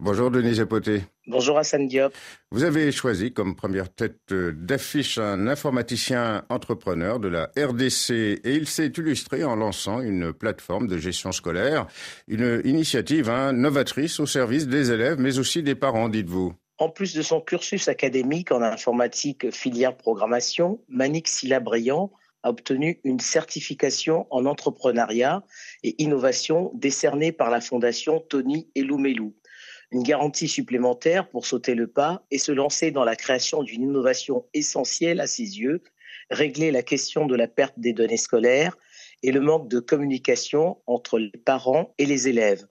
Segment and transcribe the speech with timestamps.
[0.00, 1.02] Bonjour Denise Epoté.
[1.26, 2.14] Bonjour Hassan Diop.
[2.52, 8.68] Vous avez choisi comme première tête d'affiche un informaticien entrepreneur de la RDC et il
[8.68, 11.88] s'est illustré en lançant une plateforme de gestion scolaire,
[12.28, 16.54] une initiative hein, novatrice au service des élèves mais aussi des parents, dites-vous.
[16.78, 22.12] En plus de son cursus académique en informatique filière programmation, Manik Silla-Briand
[22.44, 25.42] a obtenu une certification en entrepreneuriat
[25.82, 29.34] et innovation décernée par la fondation Tony Eloumelou
[29.90, 34.44] une garantie supplémentaire pour sauter le pas et se lancer dans la création d'une innovation
[34.54, 35.82] essentielle à ses yeux,
[36.30, 38.76] régler la question de la perte des données scolaires
[39.22, 42.66] et le manque de communication entre les parents et les élèves.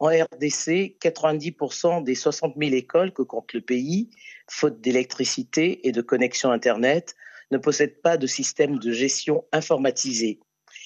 [0.00, 4.10] En RDC, 90% des 60 000 écoles que compte le pays,
[4.48, 7.16] faute d'électricité et de connexion Internet,
[7.50, 10.38] ne possèdent pas de système de gestion informatisé.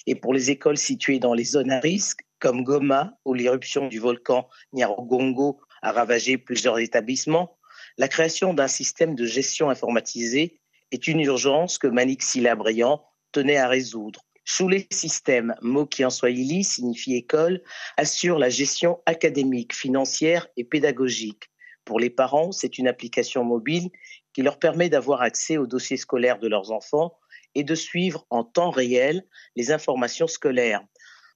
[0.06, 4.00] Et pour les écoles situées dans les zones à risque, comme Goma, où l'éruption du
[4.00, 7.56] volcan Nyiragongo a ravagé plusieurs établissements,
[7.98, 10.58] la création d'un système de gestion informatisé
[10.90, 14.22] est une urgence que Manik Silla-Briand tenait à résoudre.
[14.44, 17.62] Sous les systèmes, mot qui en swahili signifie école,
[17.96, 21.44] assure la gestion académique, financière et pédagogique.
[21.84, 23.88] Pour les parents, c'est une application mobile
[24.32, 27.16] qui leur permet d'avoir accès aux dossiers scolaires de leurs enfants
[27.54, 30.82] et de suivre en temps réel les informations scolaires.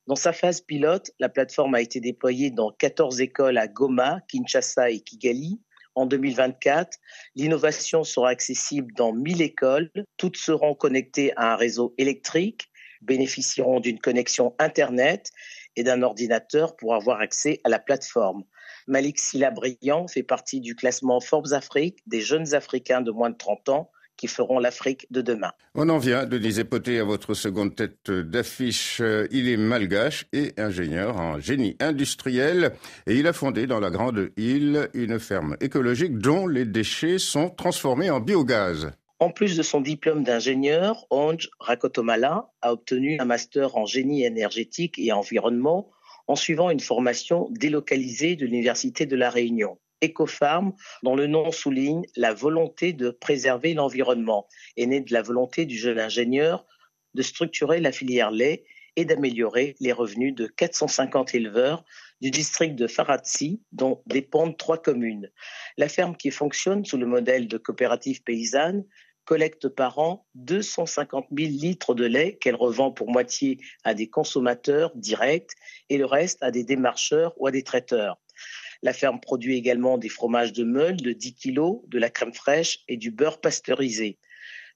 [0.06, 4.90] Dans sa phase pilote, la plateforme a été déployée dans 14 écoles à Goma, Kinshasa
[4.90, 5.60] et Kigali.
[5.96, 6.96] En 2024,
[7.34, 9.90] l'innovation sera accessible dans 1000 écoles.
[10.16, 12.70] Toutes seront connectées à un réseau électrique,
[13.02, 15.32] bénéficieront d'une connexion Internet
[15.74, 18.44] et d'un ordinateur pour avoir accès à la plateforme.
[18.86, 23.36] Malik Silla Briand fait partie du classement Forbes Afrique des jeunes Africains de moins de
[23.36, 25.52] 30 ans qui feront l'Afrique de demain.
[25.74, 29.02] On en vient, Denise Poté, à votre seconde tête d'affiche.
[29.30, 32.72] Il est malgache et ingénieur en génie industriel
[33.06, 37.50] et il a fondé dans la Grande Île une ferme écologique dont les déchets sont
[37.50, 38.92] transformés en biogaz.
[39.18, 44.98] En plus de son diplôme d'ingénieur, Onge Rakotomala a obtenu un master en génie énergétique
[44.98, 45.90] et environnement
[46.26, 49.78] en suivant une formation délocalisée de l'Université de La Réunion.
[50.02, 54.46] Ecofarm, dont le nom souligne la volonté de préserver l'environnement,
[54.76, 56.66] est né de la volonté du jeune ingénieur
[57.14, 58.64] de structurer la filière lait
[58.96, 61.84] et d'améliorer les revenus de 450 éleveurs
[62.20, 65.30] du district de Faratsi, dont dépendent trois communes.
[65.76, 68.84] La ferme qui fonctionne sous le modèle de coopérative paysanne
[69.26, 74.92] collecte par an 250 000 litres de lait qu'elle revend pour moitié à des consommateurs
[74.94, 75.50] directs
[75.90, 78.18] et le reste à des démarcheurs ou à des traiteurs.
[78.82, 82.80] La ferme produit également des fromages de meule de 10 kg, de la crème fraîche
[82.88, 84.18] et du beurre pasteurisé.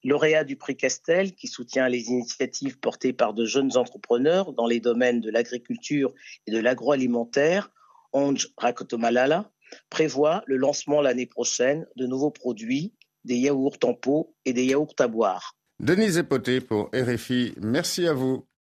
[0.03, 4.79] Lauréat du prix Castel, qui soutient les initiatives portées par de jeunes entrepreneurs dans les
[4.79, 6.13] domaines de l'agriculture
[6.47, 7.71] et de l'agroalimentaire,
[8.13, 9.51] Onge Rakotomalala,
[9.89, 12.93] prévoit le lancement l'année prochaine de nouveaux produits,
[13.25, 15.55] des yaourts en pot et des yaourts à boire.
[15.79, 18.45] Denise Epoté pour RFI, merci à vous.